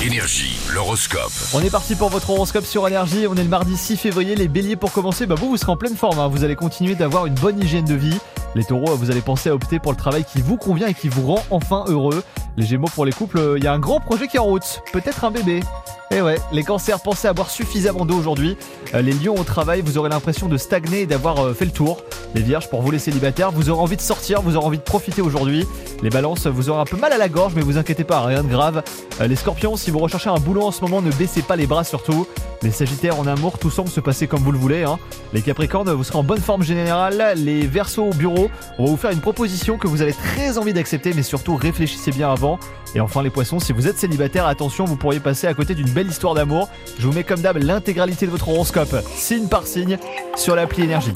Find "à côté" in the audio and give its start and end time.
45.46-45.74